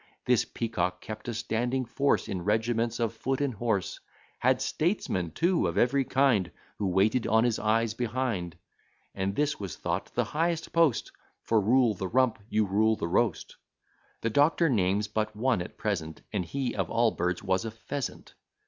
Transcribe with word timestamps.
This 0.25 0.45
Peacock 0.45 0.99
kept 0.99 1.27
a 1.27 1.33
standing 1.35 1.85
force, 1.85 2.27
In 2.27 2.41
regiments 2.43 2.99
of 2.99 3.13
foot 3.13 3.39
and 3.39 3.53
horse: 3.53 3.99
Had 4.39 4.59
statesmen 4.59 5.29
too 5.29 5.67
of 5.67 5.77
every 5.77 6.03
kind, 6.05 6.49
Who 6.79 6.87
waited 6.87 7.27
on 7.27 7.43
his 7.43 7.59
eyes 7.59 7.93
behind; 7.93 8.57
And 9.13 9.35
this 9.35 9.59
was 9.59 9.75
thought 9.77 10.11
the 10.15 10.23
highest 10.23 10.73
post; 10.73 11.11
For, 11.43 11.61
rule 11.61 11.93
the 11.93 12.07
rump, 12.07 12.39
you 12.49 12.65
rule 12.65 12.95
the 12.95 13.07
roast. 13.07 13.57
The 14.21 14.31
doctor 14.31 14.69
names 14.69 15.07
but 15.07 15.35
one 15.35 15.61
at 15.61 15.77
present, 15.77 16.23
And 16.33 16.45
he 16.45 16.73
of 16.73 16.89
all 16.89 17.11
birds 17.11 17.43
was 17.43 17.63
a 17.63 17.69
Pheasant. 17.69 18.33